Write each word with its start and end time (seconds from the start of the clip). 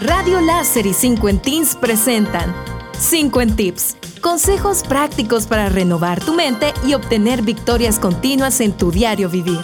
Radio 0.00 0.40
Láser 0.40 0.86
y 0.86 0.94
5 0.94 1.40
Teens 1.42 1.76
presentan 1.76 2.54
5 2.98 3.48
Tips. 3.54 3.96
Consejos 4.22 4.82
prácticos 4.82 5.46
para 5.46 5.68
renovar 5.68 6.24
tu 6.24 6.32
mente 6.32 6.72
y 6.86 6.94
obtener 6.94 7.42
victorias 7.42 7.98
continuas 7.98 8.62
en 8.62 8.72
tu 8.72 8.90
diario 8.90 9.28
vivir. 9.28 9.60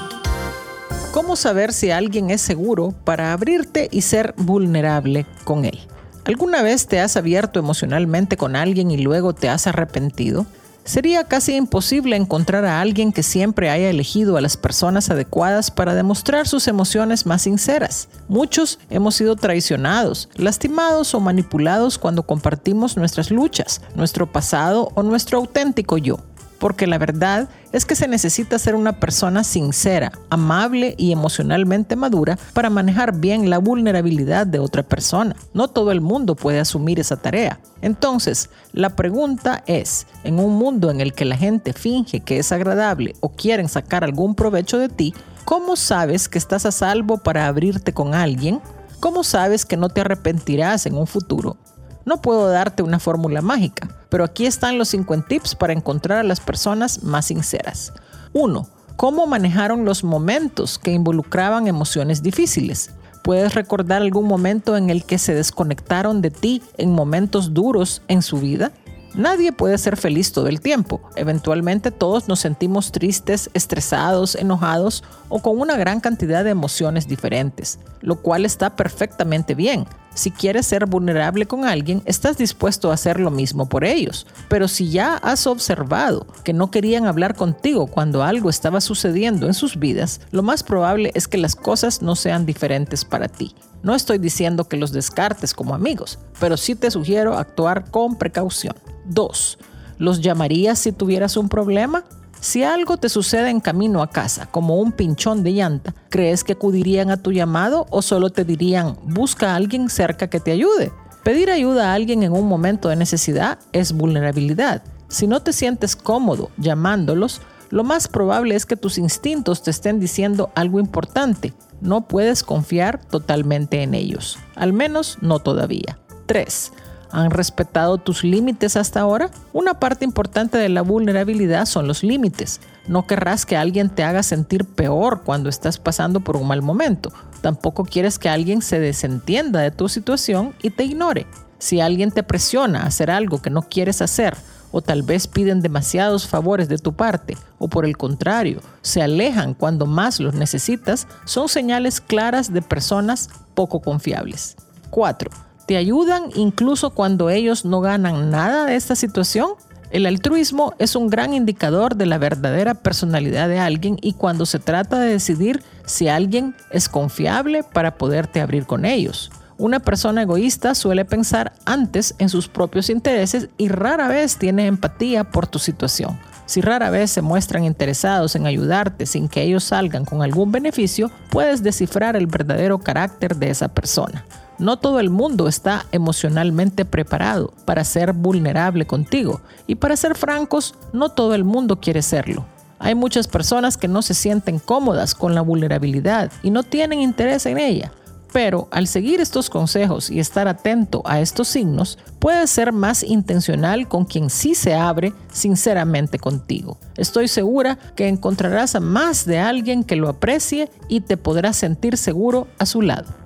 ¿Cómo 1.13 1.37
saber 1.37 1.73
si 1.73 1.91
alguien 1.91 2.29
es 2.29 2.43
seguro 2.43 2.93
para 3.05 3.33
abrirte 3.33 3.89
y 3.91 4.03
ser 4.03 4.35
vulnerable 4.37 5.25
con 5.45 5.65
él? 5.65 5.81
¿Alguna 6.27 6.63
vez 6.63 6.87
te 6.87 7.01
has 7.01 7.17
abierto 7.17 7.59
emocionalmente 7.59 8.37
con 8.37 8.57
alguien 8.57 8.91
y 8.91 8.99
luego 8.99 9.33
te 9.33 9.49
has 9.49 9.67
arrepentido? 9.67 10.45
Sería 10.87 11.25
casi 11.25 11.57
imposible 11.57 12.15
encontrar 12.15 12.65
a 12.65 12.81
alguien 12.81 13.13
que 13.13 13.25
siempre 13.25 13.71
haya 13.71 13.91
elegido 13.91 14.37
a 14.37 14.41
las 14.41 14.57
personas 14.57 15.11
adecuadas 15.11 15.73
para 15.73 15.97
demostrar 15.97 16.47
sus 16.47 16.69
emociones 16.69 17.27
más 17.27 17.43
sinceras. 17.43 18.09
Muchos 18.29 18.79
hemos 18.89 19.17
sido 19.17 19.35
traicionados, 19.35 20.29
lastimados 20.37 21.13
o 21.17 21.19
manipulados 21.19 21.99
cuando 21.99 22.23
compartimos 22.23 22.97
nuestras 22.97 23.33
luchas, 23.33 23.81
nuestro 23.97 24.31
pasado 24.31 24.93
o 24.95 25.03
nuestro 25.03 25.39
auténtico 25.39 25.99
yo 25.99 26.21
porque 26.59 26.87
la 26.87 26.99
verdad 26.99 27.49
es 27.73 27.85
que 27.85 27.97
se 27.97 28.09
necesita 28.09 28.59
ser 28.59 28.75
una 28.75 28.99
persona 28.99 29.45
sincera, 29.45 30.13
amable 30.31 30.95
y 30.97 31.13
emocionalmente 31.13 31.97
madura 31.97 32.39
para 32.53 32.71
manejar 32.71 33.19
bien 33.19 33.51
la 33.51 33.59
vulnerabilidad 33.59 34.47
de 34.47 34.59
otra 34.59 34.83
persona. 34.83 35.37
No 35.53 35.69
todo 35.69 35.93
el 35.93 36.01
mundo 36.01 36.37
puede 36.37 36.61
asumir 36.61 37.01
esa 37.01 37.17
tarea. 37.17 37.61
Entonces, 37.83 38.51
la 38.73 38.97
pregunta 38.97 39.63
es, 39.67 40.07
en 40.25 40.39
un 40.39 40.57
mundo 40.57 40.91
en 40.91 41.01
el 41.01 41.13
que 41.13 41.25
la 41.25 41.37
gente 41.37 41.73
finge 41.73 42.21
que 42.21 42.39
es 42.39 42.53
agradable 42.53 43.15
o 43.21 43.31
quieren 43.31 43.69
sacar 43.69 44.05
algún 44.05 44.35
provecho 44.35 44.79
de 44.79 44.89
ti, 44.89 45.15
¿cómo 45.45 45.77
sabes 45.77 46.29
que 46.29 46.39
estás 46.39 46.67
a 46.67 46.73
salvo 46.73 47.19
para 47.19 47.47
abrirte 47.47 47.93
con 47.93 48.15
alguien? 48.15 48.61
¿Cómo 49.01 49.25
sabes 49.25 49.67
que 49.67 49.77
no 49.77 49.91
te 49.91 50.01
arrepentirás 50.01 50.87
en 50.87 50.97
un 50.97 51.07
futuro? 51.07 51.59
No 52.07 52.23
puedo 52.23 52.49
darte 52.49 52.85
una 52.85 53.01
fórmula 53.01 53.43
mágica, 53.43 53.89
pero 54.11 54.23
aquí 54.23 54.47
están 54.47 54.79
los 54.79 54.91
5 54.91 55.23
tips 55.23 55.57
para 55.57 55.73
encontrar 55.73 56.21
a 56.21 56.23
las 56.23 56.39
personas 56.39 57.03
más 57.03 57.27
sinceras. 57.27 57.93
1. 58.33 58.69
¿Cómo 58.95 59.27
manejaron 59.27 59.85
los 59.85 60.05
momentos 60.05 60.79
que 60.79 60.93
involucraban 60.93 61.67
emociones 61.67 62.23
difíciles? 62.23 62.93
¿Puedes 63.25 63.55
recordar 63.55 64.03
algún 64.03 64.29
momento 64.29 64.77
en 64.77 64.89
el 64.89 65.05
que 65.05 65.19
se 65.19 65.35
desconectaron 65.35 66.23
de 66.23 66.31
ti 66.31 66.63
en 66.79 66.93
momentos 66.93 67.53
duros 67.53 68.03
en 68.07 68.23
su 68.23 68.39
vida? 68.39 68.71
Nadie 69.17 69.51
puede 69.51 69.77
ser 69.77 69.97
feliz 69.97 70.31
todo 70.31 70.47
el 70.47 70.61
tiempo. 70.61 71.01
Eventualmente 71.17 71.91
todos 71.91 72.29
nos 72.29 72.39
sentimos 72.39 72.93
tristes, 72.93 73.51
estresados, 73.53 74.37
enojados 74.37 75.03
o 75.29 75.43
con 75.43 75.59
una 75.59 75.77
gran 75.77 75.99
cantidad 75.99 76.45
de 76.45 76.51
emociones 76.51 77.09
diferentes, 77.09 77.81
lo 78.01 78.23
cual 78.23 78.45
está 78.45 78.77
perfectamente 78.77 79.57
bien. 79.57 79.87
Si 80.17 80.31
quieres 80.31 80.65
ser 80.65 80.87
vulnerable 80.87 81.45
con 81.45 81.67
alguien, 81.67 82.03
estás 82.07 82.39
dispuesto 82.39 82.91
a 82.91 82.95
hacer 82.95 83.21
lo 83.21 83.31
mismo 83.31 83.69
por 83.69 83.85
ellos. 83.85 84.27
Pero 84.49 84.67
si 84.67 84.89
ya 84.89 85.17
has 85.17 85.47
observado 85.47 86.27
que 86.43 86.55
no 86.55 86.71
querían 86.71 87.05
hablar 87.05 87.35
contigo 87.35 87.87
cuando 87.87 88.23
algo 88.23 88.49
estaba 88.49 88.81
sucediendo 88.81 89.47
en 89.47 89.53
sus 89.53 89.79
vidas, 89.79 90.23
lo 90.31 90.43
más 90.43 90.63
probable 90.63 91.11
es 91.15 91.29
que 91.29 91.37
las 91.37 91.55
cosas 91.55 92.01
no 92.01 92.17
sean 92.17 92.47
diferentes 92.47 93.05
para 93.05 93.29
ti. 93.29 93.55
No 93.83 93.95
estoy 93.95 94.17
diciendo 94.17 94.67
que 94.67 94.79
los 94.79 94.91
descartes 94.91 95.53
como 95.53 95.75
amigos, 95.75 96.19
pero 96.41 96.57
sí 96.57 96.75
te 96.75 96.91
sugiero 96.91 97.37
actuar 97.37 97.91
con 97.91 98.17
precaución. 98.17 98.75
2. 99.05 99.59
¿Los 99.99 100.23
llamarías 100.23 100.79
si 100.79 100.93
tuvieras 100.93 101.37
un 101.37 101.51
problema? 101.51 102.05
Si 102.47 102.63
algo 102.63 102.97
te 102.97 103.09
sucede 103.09 103.51
en 103.51 103.59
camino 103.59 104.05
a 104.05 104.11
casa, 104.11 104.47
como 104.47 104.77
un 104.77 104.93
pinchón 104.93 105.43
de 105.43 105.51
llanta, 105.51 105.93
¿crees 106.11 106.45
que 106.45 106.53
acudirían 106.53 107.11
a 107.11 107.17
tu 107.17 107.33
llamado 107.33 107.87
o 107.91 108.03
solo 108.03 108.31
te 108.31 108.45
dirían 108.45 108.97
busca 109.03 109.51
a 109.51 109.57
alguien 109.57 109.91
cerca 109.91 110.31
que 110.31 110.39
te 110.39 110.53
ayude? 110.53 110.93
Pedir 111.25 111.51
ayuda 111.51 111.91
a 111.91 111.95
alguien 111.95 112.23
en 112.23 112.33
un 112.33 112.47
momento 112.47 112.89
de 112.89 112.95
necesidad 112.95 113.59
es 113.73 113.91
vulnerabilidad. 113.93 114.85
Si 115.09 115.27
no 115.27 115.43
te 115.43 115.53
sientes 115.53 115.97
cómodo 115.97 116.53
llamándolos, 116.57 117.41
lo 117.71 117.83
más 117.83 118.07
probable 118.07 118.55
es 118.55 118.65
que 118.65 118.77
tus 118.77 118.97
instintos 118.97 119.65
te 119.65 119.73
estén 119.73 119.99
diciendo 119.99 120.53
algo 120.55 120.79
importante. 120.79 121.53
No 121.81 122.07
puedes 122.07 122.45
confiar 122.45 123.05
totalmente 123.05 123.83
en 123.83 123.93
ellos, 123.93 124.39
al 124.55 124.73
menos 124.73 125.19
no 125.21 125.41
todavía. 125.41 125.99
3 126.27 126.71
han 127.11 127.31
respetado 127.31 127.99
tus 127.99 128.25
límites 128.25 128.77
hasta 128.77 129.01
ahora? 129.01 129.31
Una 129.53 129.75
parte 129.75 130.05
importante 130.05 130.59
de 130.59 130.69
la 130.69 130.83
vulnerabilidad 130.83 131.67
son 131.67 131.87
los 131.87 132.03
límites. 132.03 132.61
No 132.89 133.07
querrás 133.07 133.47
que 133.47 133.57
alguien 133.57 133.91
te 133.91 134.05
haga 134.05 134.23
sentir 134.23 134.65
peor 134.65 135.23
cuando 135.25 135.49
estás 135.49 135.79
pasando 135.79 136.21
por 136.21 136.37
un 136.37 136.49
mal 136.49 136.63
momento. 136.63 137.13
Tampoco 137.41 137.85
quieres 137.85 138.19
que 138.19 138.29
alguien 138.29 138.63
se 138.63 138.81
desentienda 138.81 139.61
de 139.61 139.71
tu 139.71 139.89
situación 139.89 140.55
y 140.63 140.71
te 140.71 140.85
ignore. 140.85 141.27
Si 141.59 141.81
alguien 141.81 142.11
te 142.11 142.23
presiona 142.23 142.83
a 142.83 142.87
hacer 142.87 143.11
algo 143.11 143.41
que 143.41 143.51
no 143.51 143.63
quieres 143.63 144.03
hacer, 144.03 144.37
o 144.73 144.83
tal 144.83 145.03
vez 145.03 145.27
piden 145.27 145.63
demasiados 145.63 146.27
favores 146.27 146.69
de 146.69 146.79
tu 146.79 146.93
parte, 146.93 147.37
o 147.59 147.69
por 147.69 147.87
el 147.87 147.97
contrario, 147.97 148.61
se 148.83 149.01
alejan 149.01 149.55
cuando 149.55 149.87
más 149.87 150.21
los 150.21 150.35
necesitas, 150.35 151.07
son 151.25 151.49
señales 151.49 152.01
claras 152.01 152.53
de 152.53 152.63
personas 152.63 153.31
poco 153.55 153.81
confiables. 153.81 154.57
4 154.91 155.46
te 155.67 155.77
ayudan 155.77 156.31
incluso 156.35 156.91
cuando 156.91 157.29
ellos 157.29 157.65
no 157.65 157.81
ganan 157.81 158.31
nada 158.31 158.67
de 158.67 158.77
esta 158.77 158.95
situación? 158.95 159.51
El 159.91 160.07
altruismo 160.07 160.75
es 160.79 160.97
un 160.97 161.09
gran 161.09 161.35
indicador 161.35 161.97
de 161.97 162.07
la 162.07 162.19
verdadera 162.19 162.75
personalidad 162.75 163.49
de 163.49 163.59
alguien 163.59 163.99
y 164.01 164.15
cuando 164.15 164.47
se 164.47 164.59
trata 164.59 164.99
de 164.99 165.11
decidir 165.11 165.63
si 165.85 166.09
alguien 166.09 166.55
es 166.71 166.89
confiable 166.89 167.63
para 167.63 167.97
poderte 167.97 168.41
abrir 168.41 168.67
con 168.67 168.85
ellos. 168.85 169.31
Una 169.59 169.81
persona 169.81 170.23
egoísta 170.23 170.75
suele 170.75 171.05
pensar 171.05 171.53
antes 171.65 172.15
en 172.19 172.29
sus 172.29 172.49
propios 172.49 172.91
intereses 172.91 173.49
y 173.57 173.69
rara 173.69 174.07
vez 174.09 174.37
tiene 174.37 174.67
empatía 174.67 175.25
por 175.25 175.47
tu 175.47 175.59
situación. 175.59 176.19
Si 176.47 176.61
rara 176.61 176.91
vez 176.91 177.11
se 177.11 177.23
muestran 177.23 177.65
interesados 177.65 178.37
en 178.37 178.47
ayudarte 178.47 179.07
sin 179.07 179.29
que 179.29 179.43
ellos 179.43 179.65
salgan 179.65 180.05
con 180.05 180.23
algún 180.23 180.53
beneficio, 180.53 181.11
puedes 181.31 181.63
descifrar 181.63 182.17
el 182.17 182.27
verdadero 182.27 182.79
carácter 182.79 183.37
de 183.37 183.51
esa 183.51 183.69
persona. 183.69 184.25
No 184.59 184.79
todo 184.79 185.01
el 185.01 185.11
mundo 185.11 185.49
está 185.49 185.85
emocionalmente 185.93 186.85
preparado 186.85 187.53
para 187.67 187.85
ser 187.85 188.13
vulnerable 188.15 188.87
contigo 188.87 189.41
y 189.67 189.75
para 189.75 189.97
ser 189.97 190.17
francos, 190.17 190.75
no 190.93 191.11
todo 191.11 191.35
el 191.35 191.45
mundo 191.45 191.81
quiere 191.81 192.01
serlo. 192.01 192.47
Hay 192.79 192.95
muchas 192.95 193.29
personas 193.29 193.77
que 193.77 193.89
no 193.89 194.03
se 194.03 194.15
sienten 194.15 194.59
cómodas 194.59 195.15
con 195.15 195.35
la 195.35 195.41
vulnerabilidad 195.41 196.31
y 196.43 196.51
no 196.51 196.63
tienen 196.63 197.01
interés 197.01 197.47
en 197.47 197.59
ella. 197.59 197.93
Pero 198.33 198.69
al 198.71 198.87
seguir 198.87 199.21
estos 199.21 199.49
consejos 199.49 200.11
y 200.11 200.21
estar 200.21 200.47
atento 200.47 201.03
a 201.07 201.21
estos 201.21 201.49
signos, 201.49 201.99
puedes 202.19 202.51
ser 202.51 202.73
más 202.73 203.03
intencional 203.03 203.89
con 203.89 204.05
quien 204.05 204.29
sí 204.29 204.55
se 204.55 204.75
abre 204.75 205.15
sinceramente 205.33 206.19
contigo. 206.19 206.79
Estoy 206.97 207.29
segura 207.29 207.79
que 207.95 208.09
encontrarás 208.09 208.75
a 208.75 208.81
más 208.81 209.25
de 209.25 209.39
alguien 209.39 209.85
que 209.85 209.97
lo 209.97 210.09
aprecie 210.09 210.71
y 210.89 211.01
te 211.01 211.17
podrás 211.17 211.57
sentir 211.57 211.97
seguro 211.97 212.47
a 212.59 212.67
su 212.67 212.83
lado. 212.83 213.26